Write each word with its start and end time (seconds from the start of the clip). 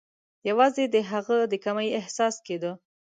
یوازي 0.49 0.85
د 0.93 0.95
هغه 1.11 1.37
د 1.51 1.53
کمۍ 1.65 1.89
احساس 1.99 2.35
کېده. 2.45 2.71